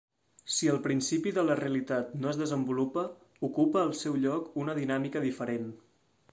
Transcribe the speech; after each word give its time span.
Si 0.53 0.69
el 0.69 0.79
principi 0.87 1.33
de 1.35 1.43
la 1.49 1.57
realitat 1.59 2.15
no 2.23 2.31
es 2.33 2.41
desenvolupa, 2.41 3.05
ocupa 3.51 3.87
el 3.91 3.95
seu 4.03 4.19
lloc 4.27 4.53
una 4.65 4.79
dinàmica 4.83 5.27
diferent. 5.31 5.73